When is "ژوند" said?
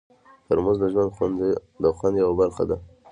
0.93-1.39